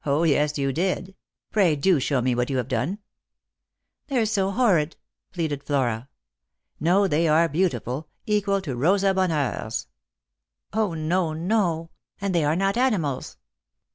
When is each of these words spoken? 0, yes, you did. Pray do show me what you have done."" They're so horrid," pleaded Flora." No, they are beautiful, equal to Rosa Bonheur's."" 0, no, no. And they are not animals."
0, 0.03 0.23
yes, 0.23 0.57
you 0.57 0.73
did. 0.73 1.13
Pray 1.51 1.75
do 1.75 1.99
show 1.99 2.21
me 2.23 2.33
what 2.33 2.49
you 2.49 2.57
have 2.57 2.67
done."" 2.67 2.97
They're 4.07 4.25
so 4.25 4.49
horrid," 4.49 4.95
pleaded 5.31 5.61
Flora." 5.63 6.09
No, 6.89 7.07
they 7.07 7.27
are 7.27 7.47
beautiful, 7.47 8.09
equal 8.25 8.61
to 8.61 8.75
Rosa 8.75 9.13
Bonheur's."" 9.13 9.85
0, 10.73 10.95
no, 10.95 11.33
no. 11.33 11.91
And 12.19 12.33
they 12.33 12.43
are 12.43 12.55
not 12.55 12.77
animals." 12.77 13.37